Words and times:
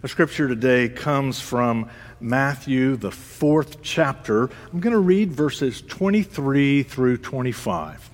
Our 0.00 0.08
scripture 0.08 0.46
today 0.46 0.88
comes 0.88 1.40
from 1.40 1.90
Matthew, 2.20 2.94
the 2.94 3.10
fourth 3.10 3.82
chapter. 3.82 4.44
I'm 4.72 4.78
going 4.78 4.92
to 4.92 4.98
read 5.00 5.32
verses 5.32 5.82
23 5.82 6.84
through 6.84 7.16
25. 7.16 8.08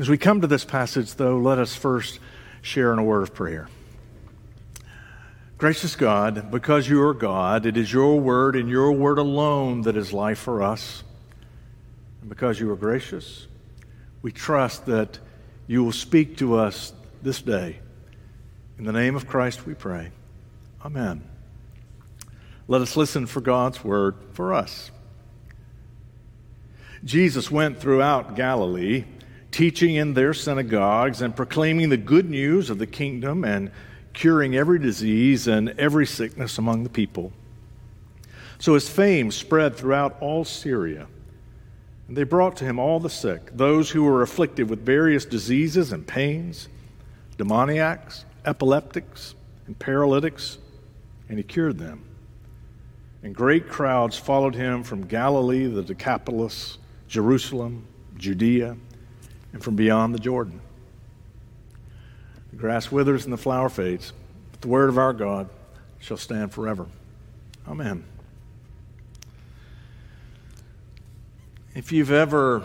As 0.00 0.08
we 0.08 0.18
come 0.18 0.40
to 0.40 0.48
this 0.48 0.64
passage, 0.64 1.14
though, 1.14 1.38
let 1.38 1.60
us 1.60 1.76
first 1.76 2.18
share 2.62 2.92
in 2.92 2.98
a 2.98 3.04
word 3.04 3.22
of 3.22 3.32
prayer. 3.32 3.68
Gracious 5.56 5.94
God, 5.94 6.50
because 6.50 6.88
you 6.88 7.00
are 7.02 7.14
God, 7.14 7.64
it 7.64 7.76
is 7.76 7.92
your 7.92 8.18
word 8.18 8.56
and 8.56 8.68
your 8.68 8.90
word 8.90 9.18
alone 9.18 9.82
that 9.82 9.96
is 9.96 10.12
life 10.12 10.40
for 10.40 10.64
us. 10.64 11.04
And 12.22 12.28
because 12.28 12.58
you 12.58 12.68
are 12.72 12.76
gracious, 12.76 13.46
we 14.20 14.32
trust 14.32 14.86
that 14.86 15.20
you 15.68 15.84
will 15.84 15.92
speak 15.92 16.38
to 16.38 16.56
us 16.56 16.92
this 17.22 17.40
day. 17.40 17.78
In 18.78 18.84
the 18.84 18.92
name 18.92 19.14
of 19.14 19.28
Christ 19.28 19.64
we 19.64 19.74
pray. 19.74 20.10
Amen. 20.84 21.22
Let 22.68 22.82
us 22.82 22.94
listen 22.96 23.26
for 23.26 23.40
God's 23.40 23.82
word 23.82 24.16
for 24.32 24.52
us. 24.52 24.90
Jesus 27.04 27.50
went 27.50 27.78
throughout 27.78 28.36
Galilee, 28.36 29.04
teaching 29.50 29.94
in 29.94 30.12
their 30.12 30.34
synagogues 30.34 31.22
and 31.22 31.34
proclaiming 31.34 31.88
the 31.88 31.96
good 31.96 32.28
news 32.28 32.68
of 32.68 32.78
the 32.78 32.86
kingdom 32.86 33.44
and 33.44 33.70
curing 34.12 34.54
every 34.54 34.78
disease 34.78 35.46
and 35.46 35.70
every 35.70 36.06
sickness 36.06 36.58
among 36.58 36.82
the 36.82 36.90
people. 36.90 37.32
So 38.58 38.74
his 38.74 38.88
fame 38.88 39.30
spread 39.30 39.76
throughout 39.76 40.16
all 40.20 40.44
Syria. 40.44 41.06
And 42.08 42.16
they 42.16 42.24
brought 42.24 42.56
to 42.58 42.64
him 42.64 42.78
all 42.78 43.00
the 43.00 43.10
sick, 43.10 43.56
those 43.56 43.90
who 43.90 44.04
were 44.04 44.22
afflicted 44.22 44.68
with 44.68 44.84
various 44.84 45.24
diseases 45.24 45.92
and 45.92 46.06
pains, 46.06 46.68
demoniacs, 47.38 48.26
epileptics, 48.44 49.34
and 49.66 49.78
paralytics 49.78 50.58
and 51.28 51.38
he 51.38 51.44
cured 51.44 51.78
them. 51.78 52.04
And 53.22 53.34
great 53.34 53.68
crowds 53.68 54.16
followed 54.16 54.54
him 54.54 54.82
from 54.82 55.06
Galilee, 55.06 55.66
the 55.66 55.82
Decapolis, 55.82 56.78
Jerusalem, 57.08 57.86
Judea, 58.16 58.76
and 59.52 59.62
from 59.62 59.76
beyond 59.76 60.14
the 60.14 60.18
Jordan. 60.18 60.60
The 62.50 62.56
grass 62.56 62.92
withers 62.92 63.24
and 63.24 63.32
the 63.32 63.38
flower 63.38 63.68
fades, 63.68 64.12
but 64.52 64.60
the 64.60 64.68
word 64.68 64.88
of 64.88 64.98
our 64.98 65.12
God 65.12 65.48
shall 66.00 66.16
stand 66.16 66.52
forever. 66.52 66.86
Amen. 67.66 68.04
If 71.74 71.90
you've 71.90 72.12
ever 72.12 72.62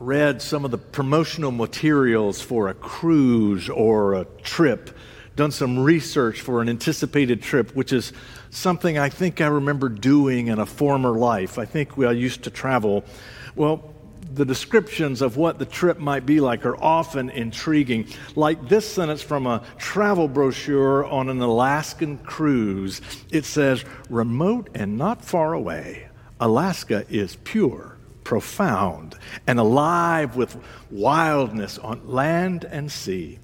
read 0.00 0.42
some 0.42 0.64
of 0.64 0.70
the 0.70 0.78
promotional 0.78 1.50
materials 1.50 2.40
for 2.40 2.68
a 2.68 2.74
cruise 2.74 3.70
or 3.70 4.14
a 4.14 4.24
trip, 4.42 4.90
done 5.36 5.50
some 5.50 5.78
research 5.78 6.40
for 6.40 6.62
an 6.62 6.68
anticipated 6.68 7.42
trip, 7.42 7.74
which 7.74 7.92
is 7.92 8.12
something 8.50 8.98
I 8.98 9.08
think 9.08 9.40
I 9.40 9.46
remember 9.46 9.88
doing 9.88 10.46
in 10.46 10.58
a 10.58 10.66
former 10.66 11.10
life. 11.10 11.58
I 11.58 11.64
think 11.64 11.96
we, 11.96 12.06
I 12.06 12.12
used 12.12 12.44
to 12.44 12.50
travel. 12.50 13.04
Well, 13.56 13.94
the 14.32 14.44
descriptions 14.44 15.22
of 15.22 15.36
what 15.36 15.58
the 15.58 15.64
trip 15.66 15.98
might 15.98 16.26
be 16.26 16.40
like 16.40 16.64
are 16.64 16.80
often 16.82 17.30
intriguing. 17.30 18.08
Like 18.34 18.68
this 18.68 18.90
sentence 18.90 19.22
from 19.22 19.46
a 19.46 19.62
travel 19.78 20.28
brochure 20.28 21.04
on 21.04 21.28
an 21.28 21.40
Alaskan 21.40 22.18
cruise 22.18 23.00
it 23.30 23.44
says, 23.44 23.84
Remote 24.08 24.70
and 24.74 24.96
not 24.96 25.24
far 25.24 25.52
away, 25.52 26.08
Alaska 26.40 27.04
is 27.08 27.36
pure, 27.44 27.96
profound, 28.24 29.16
and 29.46 29.58
alive 29.58 30.36
with 30.36 30.56
wildness 30.90 31.78
on 31.78 32.08
land 32.08 32.64
and 32.64 32.90
sea 32.90 33.38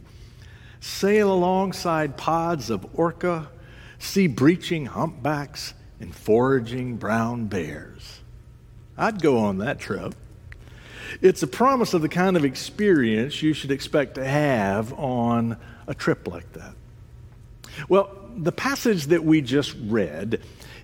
sail 0.80 1.32
alongside 1.32 2.16
pods 2.16 2.70
of 2.70 2.86
orca, 2.94 3.48
see 3.98 4.26
breaching 4.26 4.86
humpbacks, 4.86 5.74
and 6.00 6.14
foraging 6.14 6.96
brown 6.96 7.46
bears. 7.46 8.20
I'd 8.96 9.22
go 9.22 9.38
on 9.38 9.58
that 9.58 9.78
trip. 9.78 10.14
It's 11.20 11.42
a 11.42 11.46
promise 11.46 11.94
of 11.94 12.02
the 12.02 12.08
kind 12.08 12.36
of 12.36 12.44
experience 12.44 13.42
you 13.42 13.52
should 13.52 13.70
expect 13.70 14.14
to 14.14 14.24
have 14.24 14.92
on 14.94 15.56
a 15.86 15.94
trip 15.94 16.26
like 16.26 16.50
that. 16.54 16.74
Well, 17.88 18.10
the 18.36 18.52
passage 18.52 19.06
that 19.06 19.24
we 19.24 19.40
just 19.40 19.76
read 19.86 20.40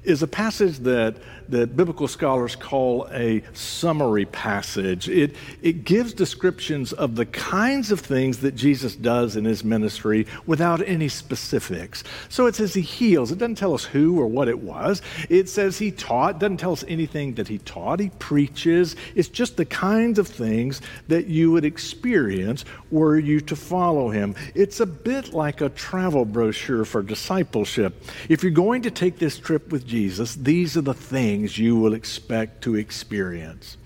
is 0.07 0.23
a 0.23 0.27
passage 0.27 0.79
that, 0.79 1.17
that 1.49 1.77
biblical 1.77 2.07
scholars 2.07 2.55
call 2.55 3.09
a 3.12 3.43
summary 3.53 4.25
passage. 4.25 5.09
It, 5.09 5.34
it 5.62 5.84
gives 5.84 6.15
descriptions 6.15 6.93
of 6.93 7.17
the 7.17 7.27
kinds 7.27 7.91
of 7.91 8.01
things 8.01 8.39
that 8.39 8.55
Jesus 8.55 8.95
does 8.95 9.34
in 9.34 9.45
his 9.45 9.65
ministry 9.65 10.27
without 10.47 10.81
any 10.87 11.09
specifics. 11.09 12.05
So 12.29 12.47
it 12.47 12.55
says 12.55 12.73
he 12.73 12.83
heals. 12.83 13.33
It 13.33 13.39
doesn't 13.39 13.57
tell 13.57 13.75
us 13.75 13.84
who 13.84 14.19
or 14.19 14.28
what 14.28 14.49
it 14.49 14.61
was. 14.61 15.03
It 15.28 15.49
says 15.49 15.77
he 15.77 15.91
taught. 15.91 16.37
It 16.37 16.39
doesn't 16.39 16.59
tell 16.59 16.73
us 16.73 16.84
anything 16.87 17.34
that 17.34 17.49
he 17.49 17.59
taught. 17.59 17.99
He 17.99 18.11
preaches. 18.11 18.95
It's 19.17 19.28
just 19.28 19.57
the 19.57 19.67
kinds 19.67 20.21
of 20.21 20.28
things 20.28 20.81
that 21.09 21.27
you 21.27 21.51
would 21.51 21.65
experience 21.65 22.65
were 22.93 23.19
you 23.19 23.41
to 23.41 23.57
follow 23.57 24.11
him. 24.11 24.37
It's 24.55 24.78
a 24.78 24.87
bit 24.87 25.33
like 25.33 25.61
a 25.61 25.69
travel 25.71 26.25
brochure 26.25 26.84
for 26.84 27.03
discipleship. 27.37 28.03
If 28.29 28.43
you're 28.43 28.53
going 28.53 28.83
to 28.83 28.91
take 28.91 29.19
this 29.19 29.39
trip 29.39 29.71
with 29.71 29.87
Jesus, 29.87 30.35
these 30.35 30.77
are 30.77 30.83
the 30.83 30.95
things 30.95 31.59
you 31.59 31.77
will 31.77 31.95
expect 31.95 32.63
to 32.63 32.77
experience. 32.77 33.77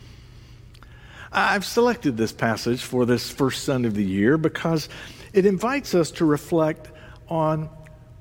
I've 1.32 1.64
selected 1.64 2.16
this 2.16 2.32
passage 2.32 2.82
for 2.82 3.06
this 3.06 3.30
first 3.30 3.64
Sunday 3.64 3.88
of 3.88 3.94
the 3.94 4.04
year 4.04 4.36
because 4.36 4.88
it 5.32 5.46
invites 5.46 5.94
us 5.94 6.10
to 6.12 6.24
reflect 6.24 6.90
on 7.28 7.68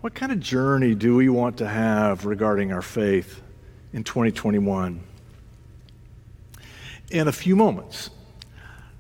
what 0.02 0.14
kind 0.14 0.32
of 0.32 0.40
journey 0.40 0.96
do 0.96 1.16
we 1.16 1.30
want 1.30 1.58
to 1.58 1.68
have 1.68 2.26
regarding 2.26 2.72
our 2.72 2.82
faith 2.82 3.42
in 3.94 4.04
2021. 4.04 5.02
In 7.12 7.28
a 7.28 7.32
few 7.32 7.56
moments, 7.56 8.12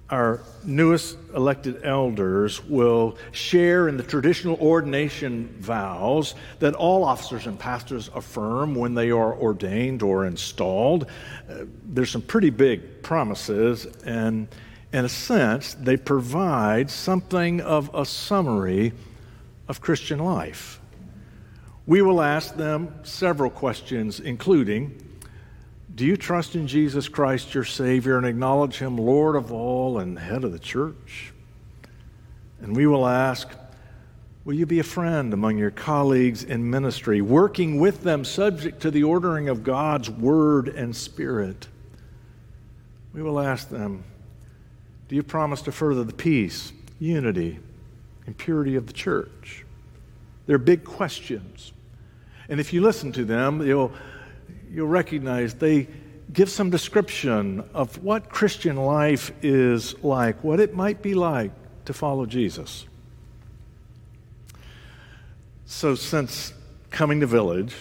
our 0.09 0.41
newest 0.63 1.17
elected 1.35 1.81
elders 1.83 2.63
will 2.65 3.17
share 3.31 3.87
in 3.87 3.97
the 3.97 4.03
traditional 4.03 4.57
ordination 4.59 5.47
vows 5.59 6.33
that 6.59 6.73
all 6.73 7.03
officers 7.03 7.45
and 7.45 7.59
pastors 7.59 8.09
affirm 8.15 8.73
when 8.73 8.95
they 8.95 9.11
are 9.11 9.35
ordained 9.35 10.01
or 10.01 10.25
installed. 10.25 11.05
Uh, 11.49 11.65
there's 11.85 12.09
some 12.09 12.23
pretty 12.23 12.49
big 12.49 13.03
promises, 13.03 13.85
and 14.03 14.47
in 14.91 15.05
a 15.05 15.09
sense, 15.09 15.75
they 15.75 15.97
provide 15.97 16.89
something 16.89 17.61
of 17.61 17.91
a 17.93 18.05
summary 18.05 18.93
of 19.67 19.81
Christian 19.81 20.19
life. 20.19 20.81
We 21.85 22.01
will 22.01 22.21
ask 22.21 22.55
them 22.55 22.93
several 23.03 23.51
questions, 23.51 24.19
including 24.19 25.08
do 25.99 26.05
you 26.05 26.15
trust 26.15 26.55
in 26.55 26.65
Jesus 26.65 27.09
Christ, 27.09 27.53
your 27.53 27.65
Savior, 27.65 28.17
and 28.17 28.25
acknowledge 28.25 28.77
Him 28.77 28.95
Lord 28.95 29.35
of 29.35 29.51
all 29.51 29.99
and 29.99 30.17
head 30.17 30.45
of 30.45 30.53
the 30.53 30.57
church? 30.57 31.33
And 32.61 32.73
we 32.73 32.87
will 32.87 33.05
ask, 33.05 33.49
Will 34.45 34.53
you 34.53 34.65
be 34.65 34.79
a 34.79 34.83
friend 34.83 35.33
among 35.33 35.57
your 35.57 35.71
colleagues 35.71 36.41
in 36.41 36.69
ministry, 36.69 37.21
working 37.21 37.81
with 37.81 38.01
them 38.01 38.23
subject 38.23 38.81
to 38.83 38.91
the 38.91 39.03
ordering 39.03 39.49
of 39.49 39.65
God's 39.65 40.09
Word 40.09 40.69
and 40.69 40.95
Spirit? 40.95 41.67
We 43.13 43.21
will 43.21 43.37
ask 43.37 43.67
them, 43.67 44.05
Do 45.09 45.17
you 45.17 45.23
promise 45.23 45.61
to 45.63 45.73
further 45.73 46.05
the 46.05 46.13
peace, 46.13 46.71
unity, 47.01 47.59
and 48.25 48.37
purity 48.37 48.77
of 48.77 48.87
the 48.87 48.93
church? 48.93 49.65
They're 50.45 50.57
big 50.57 50.85
questions. 50.85 51.73
And 52.47 52.61
if 52.61 52.71
you 52.71 52.79
listen 52.79 53.11
to 53.11 53.25
them, 53.25 53.61
you'll 53.61 53.91
you'll 54.71 54.87
recognize 54.87 55.53
they 55.53 55.87
give 56.31 56.49
some 56.49 56.69
description 56.69 57.63
of 57.73 58.03
what 58.03 58.29
Christian 58.29 58.75
life 58.75 59.31
is 59.41 60.01
like, 60.03 60.43
what 60.43 60.59
it 60.59 60.75
might 60.75 61.01
be 61.01 61.13
like 61.13 61.51
to 61.85 61.93
follow 61.93 62.25
Jesus. 62.25 62.85
So, 65.65 65.95
since 65.95 66.53
coming 66.91 67.19
to 67.19 67.27
Village, 67.27 67.75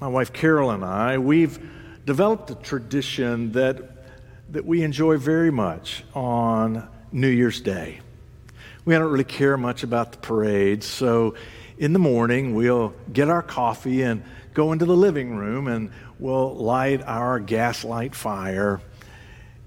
my 0.00 0.08
wife 0.08 0.32
Carol 0.32 0.70
and 0.70 0.84
I, 0.84 1.18
we've 1.18 1.58
developed 2.04 2.50
a 2.50 2.54
tradition 2.54 3.52
that, 3.52 3.76
that 4.52 4.64
we 4.64 4.82
enjoy 4.82 5.18
very 5.18 5.50
much 5.50 6.04
on 6.14 6.88
New 7.12 7.28
Year's 7.28 7.60
Day. 7.60 8.00
We 8.88 8.94
don't 8.94 9.12
really 9.12 9.22
care 9.22 9.58
much 9.58 9.82
about 9.82 10.12
the 10.12 10.18
parades, 10.18 10.86
so 10.86 11.34
in 11.76 11.92
the 11.92 11.98
morning, 11.98 12.54
we'll 12.54 12.94
get 13.12 13.28
our 13.28 13.42
coffee 13.42 14.00
and 14.00 14.22
go 14.54 14.72
into 14.72 14.86
the 14.86 14.96
living 14.96 15.36
room 15.36 15.68
and 15.68 15.90
we'll 16.18 16.56
light 16.56 17.02
our 17.02 17.38
gaslight 17.38 18.14
fire 18.14 18.80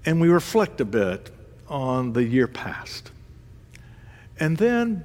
and 0.04 0.20
we 0.20 0.28
reflect 0.28 0.80
a 0.80 0.84
bit 0.84 1.30
on 1.68 2.14
the 2.14 2.24
year 2.24 2.48
past. 2.48 3.12
And 4.40 4.56
then, 4.56 5.04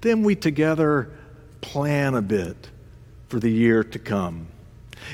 then 0.00 0.24
we 0.24 0.34
together 0.34 1.12
plan 1.60 2.14
a 2.14 2.22
bit 2.22 2.56
for 3.28 3.38
the 3.38 3.52
year 3.52 3.84
to 3.84 4.00
come. 4.00 4.48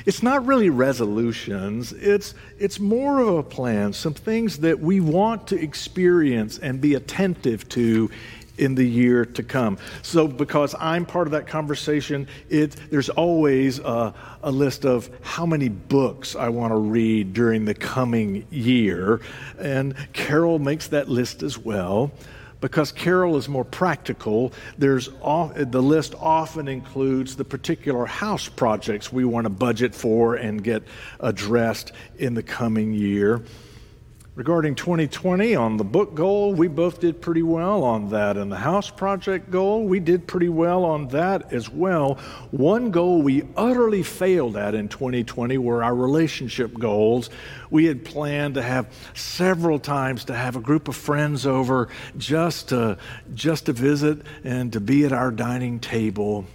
It's 0.05 0.23
not 0.23 0.45
really 0.45 0.69
resolutions, 0.69 1.93
it's, 1.93 2.33
it's 2.59 2.79
more 2.79 3.19
of 3.19 3.37
a 3.37 3.43
plan, 3.43 3.93
some 3.93 4.13
things 4.13 4.57
that 4.59 4.79
we 4.79 4.99
want 4.99 5.47
to 5.47 5.61
experience 5.61 6.57
and 6.57 6.79
be 6.79 6.95
attentive 6.95 7.67
to 7.69 8.09
in 8.57 8.75
the 8.75 8.87
year 8.87 9.25
to 9.25 9.43
come. 9.43 9.77
So, 10.03 10.27
because 10.27 10.75
I'm 10.79 11.05
part 11.05 11.27
of 11.27 11.31
that 11.31 11.47
conversation, 11.47 12.27
it, 12.49 12.75
there's 12.91 13.09
always 13.09 13.79
a, 13.79 14.13
a 14.43 14.51
list 14.51 14.85
of 14.85 15.09
how 15.21 15.45
many 15.45 15.67
books 15.69 16.35
I 16.35 16.49
want 16.49 16.71
to 16.71 16.77
read 16.77 17.33
during 17.33 17.65
the 17.65 17.73
coming 17.73 18.45
year. 18.51 19.21
And 19.57 19.95
Carol 20.13 20.59
makes 20.59 20.87
that 20.89 21.09
list 21.09 21.43
as 21.43 21.57
well 21.57 22.11
because 22.61 22.91
Carol 22.91 23.35
is 23.37 23.49
more 23.49 23.65
practical, 23.65 24.53
there's 24.77 25.09
the 25.09 25.81
list 25.81 26.15
often 26.19 26.67
includes 26.67 27.35
the 27.35 27.43
particular 27.43 28.05
house 28.05 28.47
projects 28.47 29.11
we 29.11 29.25
want 29.25 29.45
to 29.45 29.49
budget 29.49 29.93
for 29.93 30.35
and 30.35 30.63
get 30.63 30.83
addressed 31.19 31.91
in 32.19 32.33
the 32.33 32.43
coming 32.43 32.93
year. 32.93 33.43
Regarding 34.41 34.73
2020 34.73 35.53
on 35.53 35.77
the 35.77 35.83
book 35.83 36.15
goal, 36.15 36.55
we 36.55 36.67
both 36.67 36.99
did 36.99 37.21
pretty 37.21 37.43
well 37.43 37.83
on 37.83 38.09
that. 38.09 38.37
And 38.37 38.51
the 38.51 38.57
house 38.57 38.89
project 38.89 39.51
goal, 39.51 39.83
we 39.85 39.99
did 39.99 40.25
pretty 40.25 40.49
well 40.49 40.83
on 40.83 41.09
that 41.09 41.53
as 41.53 41.69
well. 41.69 42.15
One 42.49 42.89
goal 42.89 43.21
we 43.21 43.43
utterly 43.55 44.01
failed 44.01 44.57
at 44.57 44.73
in 44.73 44.87
2020 44.87 45.59
were 45.59 45.83
our 45.83 45.93
relationship 45.93 46.73
goals. 46.73 47.29
We 47.69 47.85
had 47.85 48.03
planned 48.03 48.55
to 48.55 48.63
have 48.63 48.87
several 49.13 49.77
times 49.77 50.25
to 50.25 50.33
have 50.33 50.55
a 50.55 50.59
group 50.59 50.87
of 50.87 50.95
friends 50.95 51.45
over 51.45 51.89
just 52.17 52.69
to, 52.69 52.97
just 53.35 53.67
to 53.67 53.73
visit 53.73 54.23
and 54.43 54.73
to 54.73 54.79
be 54.79 55.05
at 55.05 55.13
our 55.13 55.29
dining 55.29 55.79
table. 55.79 56.47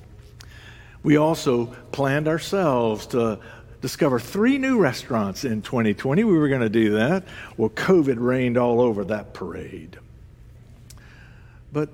We 1.05 1.19
also 1.19 1.67
planned 1.93 2.27
ourselves 2.27 3.07
to 3.09 3.39
discover 3.81 4.19
three 4.19 4.59
new 4.59 4.79
restaurants 4.79 5.45
in 5.45 5.63
2020. 5.63 6.25
We 6.25 6.39
were 6.39 6.49
going 6.49 6.61
to 6.61 6.69
do 6.69 6.93
that. 6.95 7.25
Well, 7.57 7.71
COVID 7.71 8.17
rained 8.19 8.57
all 8.57 8.81
over 8.81 9.05
that 9.05 9.35
parade. 9.35 9.99
But 11.73 11.91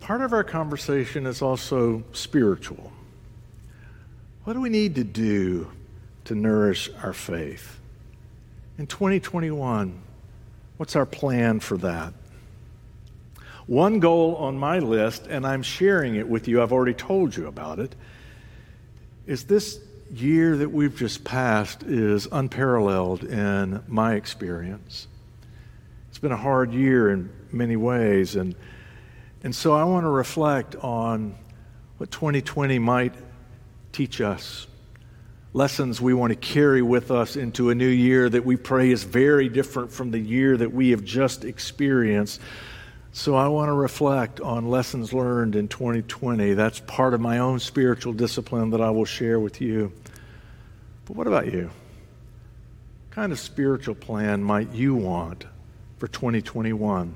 part 0.00 0.20
of 0.20 0.32
our 0.32 0.44
conversation 0.44 1.26
is 1.26 1.42
also 1.42 2.04
spiritual. 2.12 2.92
What 4.44 4.52
do 4.52 4.60
we 4.60 4.68
need 4.68 4.94
to 4.96 5.04
do 5.04 5.70
to 6.26 6.34
nourish 6.34 6.90
our 7.02 7.12
faith? 7.12 7.80
In 8.78 8.86
2021, 8.86 9.98
what's 10.76 10.94
our 10.94 11.06
plan 11.06 11.60
for 11.60 11.78
that? 11.78 12.12
One 13.66 13.98
goal 13.98 14.36
on 14.36 14.56
my 14.58 14.78
list, 14.78 15.26
and 15.26 15.44
I'm 15.44 15.62
sharing 15.62 16.14
it 16.14 16.28
with 16.28 16.46
you, 16.46 16.62
I've 16.62 16.72
already 16.72 16.94
told 16.94 17.34
you 17.34 17.48
about 17.48 17.80
it, 17.80 17.94
is 19.26 19.44
this 19.44 19.80
year 20.12 20.56
that 20.56 20.70
we've 20.70 20.96
just 20.96 21.24
passed 21.24 21.82
is 21.82 22.28
unparalleled 22.30 23.24
in 23.24 23.82
my 23.88 24.14
experience. 24.14 25.08
It's 26.08 26.18
been 26.18 26.32
a 26.32 26.36
hard 26.36 26.72
year 26.72 27.10
in 27.10 27.30
many 27.52 27.76
ways, 27.76 28.36
and, 28.36 28.54
and 29.42 29.54
so 29.54 29.74
I 29.74 29.84
want 29.84 30.04
to 30.04 30.08
reflect 30.08 30.76
on 30.76 31.34
what 31.98 32.10
2020 32.10 32.78
might 32.78 33.14
teach 33.92 34.20
us. 34.20 34.66
Lessons 35.52 36.00
we 36.00 36.12
want 36.12 36.30
to 36.32 36.36
carry 36.36 36.82
with 36.82 37.10
us 37.10 37.36
into 37.36 37.70
a 37.70 37.74
new 37.74 37.88
year 37.88 38.28
that 38.28 38.44
we 38.44 38.56
pray 38.56 38.90
is 38.90 39.04
very 39.04 39.48
different 39.48 39.90
from 39.90 40.10
the 40.10 40.18
year 40.18 40.56
that 40.56 40.72
we 40.72 40.90
have 40.90 41.02
just 41.02 41.44
experienced. 41.44 42.40
So 43.16 43.34
I 43.34 43.48
want 43.48 43.70
to 43.70 43.72
reflect 43.72 44.42
on 44.42 44.68
lessons 44.68 45.14
learned 45.14 45.56
in 45.56 45.68
2020. 45.68 46.52
That's 46.52 46.80
part 46.80 47.14
of 47.14 47.20
my 47.22 47.38
own 47.38 47.60
spiritual 47.60 48.12
discipline 48.12 48.68
that 48.70 48.82
I 48.82 48.90
will 48.90 49.06
share 49.06 49.40
with 49.40 49.58
you. 49.62 49.90
But 51.06 51.16
what 51.16 51.26
about 51.26 51.50
you? 51.50 51.70
What 51.70 53.10
kind 53.12 53.32
of 53.32 53.38
spiritual 53.38 53.94
plan 53.94 54.44
might 54.44 54.70
you 54.72 54.94
want 54.94 55.46
for 55.96 56.08
2021? 56.08 57.14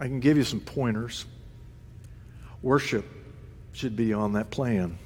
I 0.00 0.06
can 0.06 0.18
give 0.18 0.36
you 0.36 0.42
some 0.42 0.58
pointers. 0.58 1.24
Worship 2.62 3.06
should 3.70 3.94
be 3.94 4.12
on 4.12 4.32
that 4.32 4.50
plan 4.50 4.98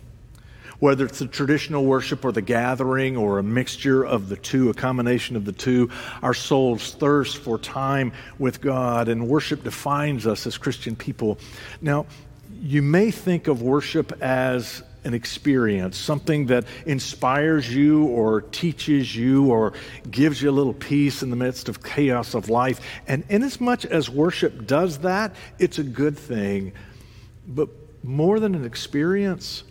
whether 0.79 1.07
it's 1.07 1.19
the 1.19 1.27
traditional 1.27 1.85
worship 1.85 2.25
or 2.25 2.33
the 2.33 2.43
gathering 2.43 3.17
or 3.17 3.39
a 3.39 3.43
mixture 3.43 4.05
of 4.05 4.29
the 4.29 4.37
two, 4.37 4.71
a 4.71 4.75
combination 4.75 5.37
of 5.37 5.45
the 5.45 5.53
two, 5.53 5.91
our 6.23 6.35
souls 6.35 6.95
thirst 6.95 7.39
for 7.39 7.59
time 7.59 8.13
with 8.39 8.61
God, 8.61 9.09
and 9.09 9.29
worship 9.29 9.65
defines 9.65 10.27
us 10.27 10.47
as 10.47 10.59
Christian 10.59 10.97
people. 10.97 11.39
Now, 11.81 12.07
you 12.61 12.83
may 12.83 13.11
think 13.11 13.49
of 13.49 13.63
worship 13.63 14.21
as 14.23 14.83
an 15.05 15.15
experience, 15.15 15.97
something 15.97 16.47
that 16.47 16.65
inspires 16.85 17.73
you 17.73 18.07
or 18.07 18.41
teaches 18.41 19.15
you 19.15 19.47
or 19.47 19.73
gives 20.11 20.43
you 20.43 20.51
a 20.51 20.53
little 20.53 20.75
peace 20.75 21.23
in 21.23 21.31
the 21.31 21.37
midst 21.37 21.69
of 21.69 21.83
chaos 21.83 22.35
of 22.35 22.49
life. 22.49 22.81
And 23.07 23.23
inasmuch 23.29 23.85
as 23.85 24.11
worship 24.11 24.67
does 24.67 24.99
that, 24.99 25.37
it's 25.61 25.79
a 25.79 25.85
good 25.85 26.19
thing. 26.19 26.73
But 27.47 27.69
more 28.03 28.41
than 28.41 28.57
an 28.57 28.65
experience, 28.65 29.63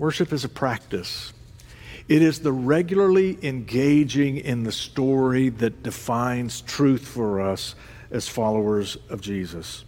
Worship 0.00 0.32
is 0.32 0.46
a 0.46 0.48
practice. 0.48 1.34
It 2.08 2.22
is 2.22 2.38
the 2.38 2.52
regularly 2.52 3.38
engaging 3.42 4.38
in 4.38 4.62
the 4.62 4.72
story 4.72 5.50
that 5.50 5.82
defines 5.82 6.62
truth 6.62 7.06
for 7.06 7.42
us 7.42 7.74
as 8.10 8.26
followers 8.26 8.96
of 9.10 9.20
Jesus. 9.20 9.84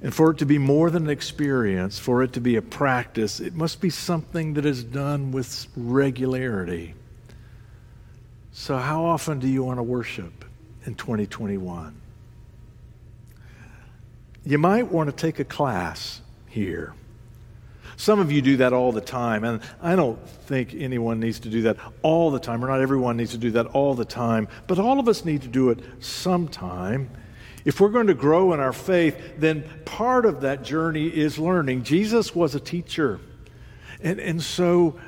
And 0.00 0.14
for 0.14 0.30
it 0.30 0.38
to 0.38 0.46
be 0.46 0.56
more 0.56 0.88
than 0.88 1.06
an 1.06 1.10
experience, 1.10 1.98
for 1.98 2.22
it 2.22 2.32
to 2.34 2.40
be 2.40 2.54
a 2.54 2.62
practice, 2.62 3.40
it 3.40 3.54
must 3.54 3.80
be 3.80 3.90
something 3.90 4.54
that 4.54 4.64
is 4.64 4.84
done 4.84 5.32
with 5.32 5.66
regularity. 5.74 6.94
So, 8.52 8.76
how 8.76 9.04
often 9.04 9.40
do 9.40 9.48
you 9.48 9.64
want 9.64 9.80
to 9.80 9.82
worship 9.82 10.44
in 10.86 10.94
2021? 10.94 11.92
You 14.46 14.58
might 14.58 14.92
want 14.92 15.10
to 15.10 15.16
take 15.16 15.40
a 15.40 15.44
class 15.44 16.20
here. 16.46 16.94
Some 17.96 18.18
of 18.18 18.32
you 18.32 18.42
do 18.42 18.56
that 18.58 18.72
all 18.72 18.92
the 18.92 19.00
time, 19.00 19.44
and 19.44 19.60
I 19.82 19.96
don't 19.96 20.18
think 20.28 20.74
anyone 20.74 21.20
needs 21.20 21.40
to 21.40 21.48
do 21.48 21.62
that 21.62 21.76
all 22.02 22.30
the 22.30 22.38
time, 22.38 22.64
or 22.64 22.68
not 22.68 22.80
everyone 22.80 23.16
needs 23.16 23.32
to 23.32 23.38
do 23.38 23.50
that 23.52 23.66
all 23.66 23.94
the 23.94 24.04
time, 24.04 24.48
but 24.66 24.78
all 24.78 24.98
of 24.98 25.08
us 25.08 25.24
need 25.24 25.42
to 25.42 25.48
do 25.48 25.70
it 25.70 25.80
sometime. 26.00 27.10
If 27.64 27.80
we're 27.80 27.88
going 27.88 28.08
to 28.08 28.14
grow 28.14 28.52
in 28.52 28.60
our 28.60 28.72
faith, 28.72 29.16
then 29.38 29.64
part 29.84 30.26
of 30.26 30.42
that 30.42 30.62
journey 30.62 31.06
is 31.06 31.38
learning. 31.38 31.84
Jesus 31.84 32.34
was 32.34 32.54
a 32.54 32.60
teacher. 32.60 33.20
And, 34.02 34.20
and 34.20 34.42
so, 34.42 34.98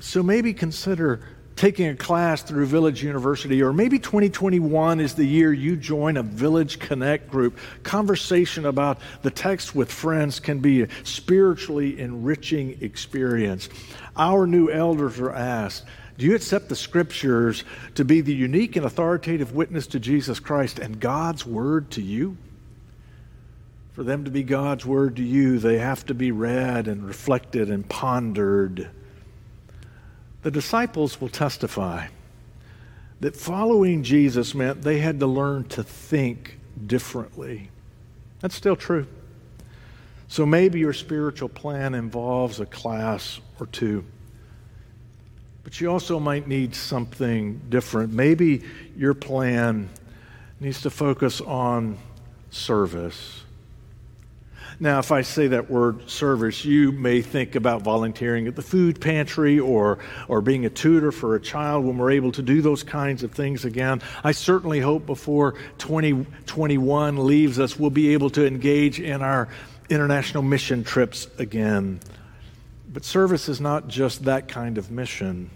so 0.00 0.22
maybe 0.22 0.52
consider 0.52 1.20
taking 1.58 1.88
a 1.88 1.96
class 1.96 2.40
through 2.40 2.64
Village 2.66 3.02
University, 3.02 3.60
or 3.62 3.72
maybe 3.72 3.98
2021 3.98 5.00
is 5.00 5.14
the 5.14 5.24
year 5.24 5.52
you 5.52 5.76
join 5.76 6.16
a 6.16 6.22
Village 6.22 6.78
Connect 6.78 7.28
group. 7.28 7.58
Conversation 7.82 8.64
about 8.64 9.00
the 9.22 9.30
text 9.30 9.74
with 9.74 9.90
friends 9.90 10.38
can 10.38 10.60
be 10.60 10.82
a 10.82 10.88
spiritually 11.02 11.98
enriching 11.98 12.78
experience. 12.80 13.68
Our 14.16 14.46
new 14.46 14.70
elders 14.70 15.18
are 15.18 15.32
asked, 15.32 15.84
do 16.16 16.26
you 16.26 16.36
accept 16.36 16.68
the 16.68 16.76
scriptures 16.76 17.64
to 17.96 18.04
be 18.04 18.20
the 18.20 18.34
unique 18.34 18.76
and 18.76 18.86
authoritative 18.86 19.52
witness 19.52 19.88
to 19.88 20.00
Jesus 20.00 20.38
Christ 20.38 20.78
and 20.78 21.00
God's 21.00 21.44
word 21.44 21.90
to 21.92 22.02
you? 22.02 22.36
For 23.94 24.04
them 24.04 24.24
to 24.26 24.30
be 24.30 24.44
God's 24.44 24.86
word 24.86 25.16
to 25.16 25.24
you, 25.24 25.58
they 25.58 25.78
have 25.78 26.06
to 26.06 26.14
be 26.14 26.30
read 26.30 26.86
and 26.86 27.04
reflected 27.04 27.68
and 27.68 27.88
pondered. 27.88 28.90
The 30.42 30.50
disciples 30.50 31.20
will 31.20 31.28
testify 31.28 32.06
that 33.20 33.34
following 33.34 34.02
Jesus 34.02 34.54
meant 34.54 34.82
they 34.82 34.98
had 34.98 35.18
to 35.20 35.26
learn 35.26 35.64
to 35.64 35.82
think 35.82 36.58
differently. 36.86 37.70
That's 38.40 38.54
still 38.54 38.76
true. 38.76 39.06
So 40.28 40.46
maybe 40.46 40.78
your 40.78 40.92
spiritual 40.92 41.48
plan 41.48 41.94
involves 41.94 42.60
a 42.60 42.66
class 42.66 43.40
or 43.58 43.66
two. 43.66 44.04
But 45.64 45.80
you 45.80 45.90
also 45.90 46.20
might 46.20 46.46
need 46.46 46.74
something 46.74 47.60
different. 47.68 48.12
Maybe 48.12 48.62
your 48.96 49.14
plan 49.14 49.88
needs 50.60 50.82
to 50.82 50.90
focus 50.90 51.40
on 51.40 51.98
service 52.50 53.42
now, 54.80 55.00
if 55.00 55.10
I 55.10 55.22
say 55.22 55.48
that 55.48 55.68
word 55.68 56.08
service, 56.08 56.64
you 56.64 56.92
may 56.92 57.20
think 57.20 57.56
about 57.56 57.82
volunteering 57.82 58.46
at 58.46 58.54
the 58.54 58.62
food 58.62 59.00
pantry 59.00 59.58
or, 59.58 59.98
or 60.28 60.40
being 60.40 60.66
a 60.66 60.70
tutor 60.70 61.10
for 61.10 61.34
a 61.34 61.40
child 61.40 61.84
when 61.84 61.98
we're 61.98 62.12
able 62.12 62.30
to 62.32 62.42
do 62.42 62.62
those 62.62 62.84
kinds 62.84 63.24
of 63.24 63.32
things 63.32 63.64
again. 63.64 64.00
I 64.22 64.30
certainly 64.30 64.78
hope 64.78 65.04
before 65.04 65.54
2021 65.78 67.26
leaves 67.26 67.58
us, 67.58 67.76
we'll 67.76 67.90
be 67.90 68.12
able 68.12 68.30
to 68.30 68.46
engage 68.46 69.00
in 69.00 69.20
our 69.20 69.48
international 69.90 70.44
mission 70.44 70.84
trips 70.84 71.26
again. 71.38 71.98
But 72.92 73.04
service 73.04 73.48
is 73.48 73.60
not 73.60 73.88
just 73.88 74.26
that 74.26 74.46
kind 74.46 74.78
of 74.78 74.92
mission. 74.92 75.50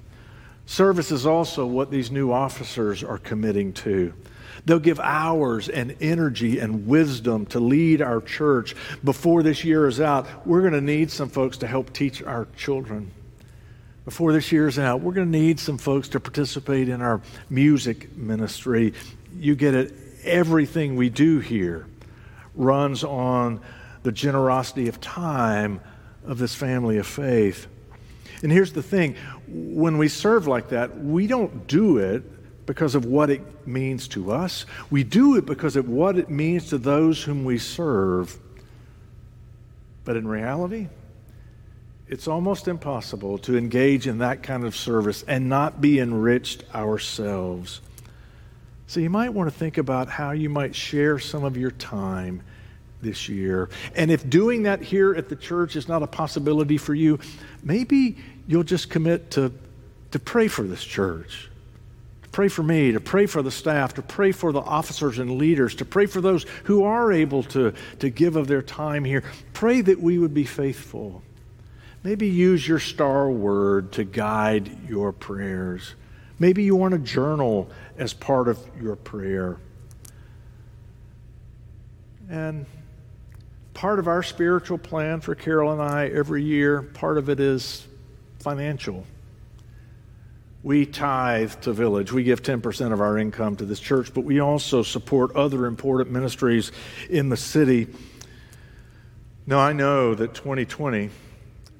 Service 0.66 1.12
is 1.12 1.26
also 1.26 1.64
what 1.64 1.92
these 1.92 2.10
new 2.10 2.32
officers 2.32 3.04
are 3.04 3.18
committing 3.18 3.72
to. 3.74 4.14
They'll 4.64 4.78
give 4.78 5.00
hours 5.00 5.68
and 5.68 5.96
energy 6.00 6.58
and 6.58 6.86
wisdom 6.86 7.46
to 7.46 7.60
lead 7.60 8.00
our 8.00 8.20
church. 8.20 8.76
Before 9.02 9.42
this 9.42 9.64
year 9.64 9.88
is 9.88 10.00
out, 10.00 10.46
we're 10.46 10.60
going 10.60 10.72
to 10.72 10.80
need 10.80 11.10
some 11.10 11.28
folks 11.28 11.58
to 11.58 11.66
help 11.66 11.92
teach 11.92 12.22
our 12.22 12.46
children. 12.56 13.10
Before 14.04 14.32
this 14.32 14.50
year 14.52 14.68
is 14.68 14.78
out, 14.78 15.00
we're 15.00 15.12
going 15.12 15.30
to 15.30 15.38
need 15.38 15.60
some 15.60 15.78
folks 15.78 16.08
to 16.10 16.20
participate 16.20 16.88
in 16.88 17.02
our 17.02 17.20
music 17.50 18.16
ministry. 18.16 18.94
You 19.36 19.54
get 19.54 19.74
it, 19.74 19.94
everything 20.24 20.96
we 20.96 21.08
do 21.08 21.40
here 21.40 21.86
runs 22.54 23.04
on 23.04 23.60
the 24.02 24.12
generosity 24.12 24.88
of 24.88 25.00
time 25.00 25.80
of 26.24 26.38
this 26.38 26.54
family 26.54 26.98
of 26.98 27.06
faith. 27.06 27.66
And 28.42 28.50
here's 28.50 28.72
the 28.72 28.82
thing 28.82 29.16
when 29.46 29.98
we 29.98 30.08
serve 30.08 30.46
like 30.46 30.70
that, 30.70 30.98
we 30.98 31.26
don't 31.26 31.66
do 31.66 31.98
it 31.98 32.24
because 32.72 32.94
of 32.94 33.04
what 33.04 33.28
it 33.28 33.66
means 33.66 34.08
to 34.08 34.32
us. 34.32 34.64
We 34.88 35.04
do 35.04 35.36
it 35.36 35.44
because 35.44 35.76
of 35.76 35.90
what 35.90 36.16
it 36.16 36.30
means 36.30 36.70
to 36.70 36.78
those 36.78 37.22
whom 37.22 37.44
we 37.44 37.58
serve. 37.58 38.34
But 40.06 40.16
in 40.16 40.26
reality, 40.26 40.88
it's 42.08 42.26
almost 42.26 42.68
impossible 42.68 43.36
to 43.40 43.58
engage 43.58 44.06
in 44.06 44.16
that 44.18 44.42
kind 44.42 44.64
of 44.64 44.74
service 44.74 45.22
and 45.28 45.50
not 45.50 45.82
be 45.82 46.00
enriched 46.00 46.64
ourselves. 46.74 47.82
So 48.86 49.00
you 49.00 49.10
might 49.10 49.34
want 49.34 49.52
to 49.52 49.54
think 49.54 49.76
about 49.76 50.08
how 50.08 50.30
you 50.30 50.48
might 50.48 50.74
share 50.74 51.18
some 51.18 51.44
of 51.44 51.58
your 51.58 51.72
time 51.72 52.40
this 53.02 53.28
year. 53.28 53.68
And 53.94 54.10
if 54.10 54.30
doing 54.30 54.62
that 54.62 54.80
here 54.80 55.12
at 55.14 55.28
the 55.28 55.36
church 55.36 55.76
is 55.76 55.88
not 55.88 56.02
a 56.02 56.06
possibility 56.06 56.78
for 56.78 56.94
you, 56.94 57.20
maybe 57.62 58.16
you'll 58.46 58.62
just 58.62 58.88
commit 58.88 59.32
to, 59.32 59.52
to 60.12 60.18
pray 60.18 60.48
for 60.48 60.62
this 60.62 60.82
church 60.82 61.50
pray 62.32 62.48
for 62.48 62.62
me, 62.62 62.92
to 62.92 63.00
pray 63.00 63.26
for 63.26 63.42
the 63.42 63.50
staff, 63.50 63.94
to 63.94 64.02
pray 64.02 64.32
for 64.32 64.52
the 64.52 64.60
officers 64.60 65.18
and 65.18 65.32
leaders, 65.32 65.74
to 65.76 65.84
pray 65.84 66.06
for 66.06 66.20
those 66.20 66.44
who 66.64 66.82
are 66.84 67.12
able 67.12 67.42
to, 67.44 67.72
to 67.98 68.10
give 68.10 68.36
of 68.36 68.48
their 68.48 68.62
time 68.62 69.04
here. 69.04 69.22
Pray 69.52 69.82
that 69.82 70.00
we 70.00 70.18
would 70.18 70.32
be 70.32 70.44
faithful. 70.44 71.22
Maybe 72.02 72.26
use 72.26 72.66
your 72.66 72.80
star 72.80 73.30
word 73.30 73.92
to 73.92 74.04
guide 74.04 74.88
your 74.88 75.12
prayers. 75.12 75.94
Maybe 76.38 76.64
you 76.64 76.74
want 76.74 76.94
a 76.94 76.98
journal 76.98 77.70
as 77.98 78.14
part 78.14 78.48
of 78.48 78.58
your 78.80 78.96
prayer. 78.96 79.58
And 82.28 82.64
part 83.74 83.98
of 83.98 84.08
our 84.08 84.22
spiritual 84.22 84.78
plan 84.78 85.20
for 85.20 85.34
Carol 85.34 85.70
and 85.70 85.82
I 85.82 86.08
every 86.08 86.42
year, 86.42 86.82
part 86.82 87.18
of 87.18 87.28
it 87.28 87.38
is 87.38 87.86
financial 88.40 89.06
we 90.62 90.86
tithe 90.86 91.52
to 91.62 91.72
Village. 91.72 92.12
We 92.12 92.22
give 92.22 92.42
10% 92.42 92.92
of 92.92 93.00
our 93.00 93.18
income 93.18 93.56
to 93.56 93.64
this 93.64 93.80
church, 93.80 94.14
but 94.14 94.22
we 94.22 94.40
also 94.40 94.82
support 94.82 95.34
other 95.34 95.66
important 95.66 96.10
ministries 96.10 96.70
in 97.10 97.28
the 97.28 97.36
city. 97.36 97.88
Now, 99.46 99.58
I 99.58 99.72
know 99.72 100.14
that 100.14 100.34
2020 100.34 101.10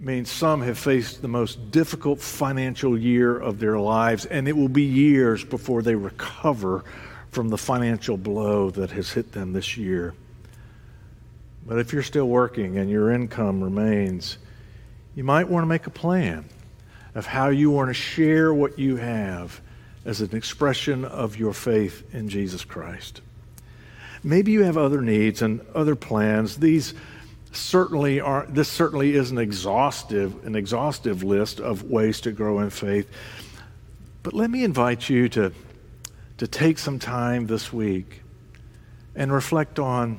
means 0.01 0.31
some 0.31 0.63
have 0.63 0.77
faced 0.77 1.23
the 1.23 1.29
most 1.29 1.71
difficult 1.71 2.21
financial 2.21 2.99
year 2.99 3.39
of 3.39 3.61
their 3.61 3.79
lives, 3.79 4.27
and 4.27 4.49
it 4.49 4.57
will 4.57 4.69
be 4.69 4.83
years 4.83 5.45
before 5.45 5.83
they 5.83 5.95
recover 5.95 6.85
from 7.31 7.49
the 7.49 7.59
financial 7.59 8.17
blow 8.17 8.69
that 8.71 8.91
has 8.91 9.13
hit 9.13 9.31
them 9.31 9.53
this 9.53 9.77
year. 9.77 10.13
But 11.65 11.79
if 11.79 11.93
you're 11.93 12.03
still 12.03 12.29
working 12.29 12.79
and 12.79 12.91
your 12.91 13.13
income 13.13 13.63
remains, 13.63 14.39
you 15.15 15.23
might 15.23 15.49
want 15.49 15.63
to 15.63 15.69
make 15.69 15.87
a 15.87 15.91
plan 15.91 16.45
of 17.15 17.27
how 17.27 17.49
you 17.49 17.71
want 17.71 17.89
to 17.91 17.95
share 17.95 18.53
what 18.53 18.79
you 18.79 18.97
have 18.97 19.61
as 20.05 20.21
an 20.21 20.35
expression 20.35 21.05
of 21.05 21.37
your 21.37 21.53
faith 21.53 22.15
in 22.15 22.29
Jesus 22.29 22.65
Christ. 22.65 23.21
Maybe 24.25 24.53
you 24.53 24.63
have 24.63 24.77
other 24.77 25.01
needs 25.01 25.43
and 25.43 25.61
other 25.75 25.97
plans. 25.97 26.57
These 26.57 26.95
certainly 27.53 28.21
are 28.21 28.47
this 28.49 28.69
certainly 28.69 29.15
is 29.15 29.31
an 29.31 29.37
exhaustive 29.37 30.47
an 30.47 30.57
exhaustive 30.57 31.23
list 31.23 31.61
of 31.61 31.85
ways 31.85 32.21
to 32.23 32.33
grow 32.33 32.61
in 32.61 32.71
faith. 32.71 33.11
But 34.23 34.33
let 34.33 34.51
me 34.51 34.65
invite 34.65 35.09
you 35.09 35.29
to 35.31 35.53
to 36.39 36.47
take 36.47 36.79
some 36.79 36.99
time 36.99 37.47
this 37.47 37.73
week 37.73 38.23
and 39.15 39.33
reflect 39.33 39.79
on 39.79 40.19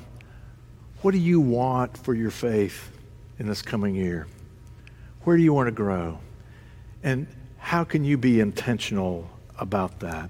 what 1.01 1.11
do 1.11 1.17
you 1.17 1.41
want 1.41 1.97
for 1.97 2.13
your 2.13 2.31
faith 2.31 2.91
in 3.39 3.47
this 3.47 3.61
coming 3.61 3.95
year? 3.95 4.27
Where 5.23 5.35
do 5.35 5.43
you 5.43 5.53
want 5.53 5.67
to 5.67 5.71
grow? 5.71 6.19
And 7.03 7.27
how 7.57 7.83
can 7.83 8.05
you 8.05 8.17
be 8.17 8.39
intentional 8.39 9.29
about 9.59 9.99
that? 9.99 10.29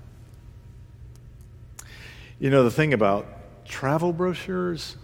You 2.39 2.49
know, 2.49 2.63
the 2.63 2.71
thing 2.71 2.93
about 2.93 3.65
travel 3.65 4.11
brochures, 4.11 4.97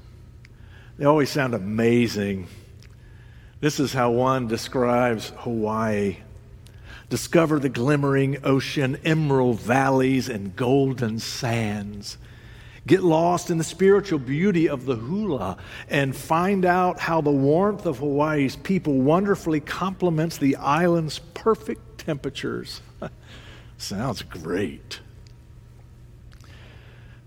they 0.98 1.06
always 1.06 1.30
sound 1.30 1.54
amazing. 1.54 2.48
This 3.62 3.80
is 3.80 3.94
how 3.94 4.12
one 4.12 4.48
describes 4.48 5.32
Hawaii. 5.38 6.18
Discover 7.10 7.60
the 7.60 7.70
glimmering 7.70 8.38
ocean, 8.44 8.98
emerald 9.06 9.60
valleys, 9.60 10.28
and 10.30 10.56
golden 10.56 11.20
sands. 11.20 12.18
Get 12.90 13.04
lost 13.04 13.52
in 13.52 13.60
the 13.60 13.64
spiritual 13.64 14.18
beauty 14.18 14.68
of 14.68 14.88
the 14.88 14.96
hula 14.96 15.58
and 15.90 16.16
find 16.16 16.66
out 16.66 17.00
how 17.00 17.22
the 17.22 17.30
warmth 17.30 17.86
of 17.86 18.00
Hawaii's 18.00 18.56
people 18.56 18.94
wonderfully 18.98 19.60
complements 19.60 20.40
the 20.40 20.56
island's 20.56 21.20
perfect 21.20 22.00
temperatures. 22.00 22.82
Sounds 23.78 24.24
great. 24.24 25.02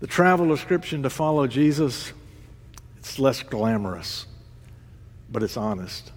The 0.01 0.07
travel 0.07 0.49
description 0.49 1.01
to 1.03 1.09
follow 1.09 1.47
Jesus, 1.47 2.11
it's 2.97 3.17
less 3.17 3.41
glamorous, 3.41 4.25
but 5.31 5.43
it's 5.43 5.55
honest. 5.55 6.11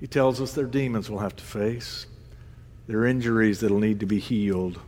He 0.00 0.06
tells 0.06 0.40
us 0.40 0.54
their 0.54 0.64
demons 0.64 1.10
will 1.10 1.18
have 1.18 1.36
to 1.36 1.44
face, 1.44 2.06
their 2.86 3.04
injuries 3.04 3.60
that'll 3.60 3.78
need 3.78 4.00
to 4.00 4.06
be 4.06 4.20
healed 4.20 4.80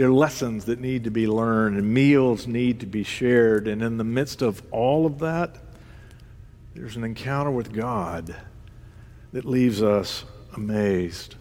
there 0.00 0.08
are 0.08 0.12
lessons 0.14 0.64
that 0.64 0.80
need 0.80 1.04
to 1.04 1.10
be 1.10 1.26
learned, 1.26 1.76
and 1.76 1.92
meals 1.92 2.46
need 2.46 2.80
to 2.80 2.86
be 2.86 3.02
shared. 3.02 3.68
And 3.68 3.82
in 3.82 3.98
the 3.98 4.02
midst 4.02 4.40
of 4.40 4.62
all 4.70 5.04
of 5.04 5.18
that, 5.18 5.56
there's 6.74 6.96
an 6.96 7.04
encounter 7.04 7.50
with 7.50 7.70
God 7.70 8.34
that 9.34 9.44
leaves 9.44 9.82
us 9.82 10.24
amazed. 10.54 11.34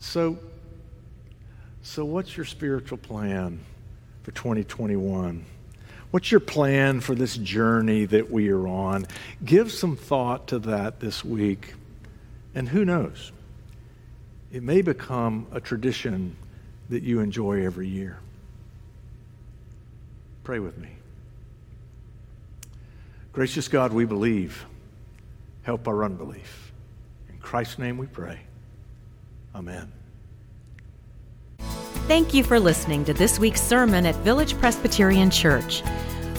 So, 0.00 0.36
so 1.80 2.04
what's 2.04 2.36
your 2.36 2.44
spiritual 2.44 2.98
plan 2.98 3.60
for 4.22 4.32
2021? 4.32 5.46
What's 6.10 6.30
your 6.30 6.40
plan 6.40 7.00
for 7.00 7.14
this 7.14 7.38
journey 7.38 8.04
that 8.04 8.30
we 8.30 8.50
are 8.50 8.68
on? 8.68 9.06
Give 9.42 9.72
some 9.72 9.96
thought 9.96 10.48
to 10.48 10.58
that 10.58 11.00
this 11.00 11.24
week. 11.24 11.72
And 12.54 12.68
who 12.68 12.84
knows? 12.84 13.32
It 14.52 14.62
may 14.62 14.82
become 14.82 15.46
a 15.52 15.60
tradition 15.60 16.36
that 16.88 17.02
you 17.02 17.20
enjoy 17.20 17.64
every 17.64 17.88
year. 17.88 18.18
Pray 20.44 20.58
with 20.58 20.78
me. 20.78 20.88
Gracious 23.32 23.68
God, 23.68 23.92
we 23.92 24.06
believe. 24.06 24.64
Help 25.62 25.86
our 25.86 26.02
unbelief. 26.02 26.72
In 27.28 27.36
Christ's 27.38 27.78
name 27.78 27.98
we 27.98 28.06
pray. 28.06 28.40
Amen. 29.54 29.92
Thank 32.08 32.32
you 32.32 32.42
for 32.42 32.58
listening 32.58 33.04
to 33.04 33.12
this 33.12 33.38
week's 33.38 33.60
sermon 33.60 34.06
at 34.06 34.16
Village 34.16 34.58
Presbyterian 34.58 35.30
Church. 35.30 35.82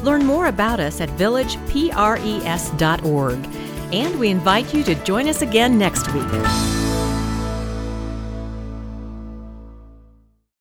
Learn 0.02 0.26
more 0.26 0.48
about 0.48 0.80
us 0.80 1.00
at 1.00 1.10
villagepres.org, 1.10 3.38
and 3.94 4.20
we 4.20 4.30
invite 4.30 4.74
you 4.74 4.84
to 4.84 4.96
join 5.04 5.28
us 5.28 5.44
again 5.44 5.78
next 5.78 6.12
week. 6.12 6.79